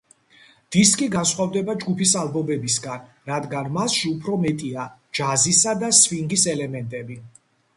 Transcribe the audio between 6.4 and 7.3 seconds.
ელემენტები.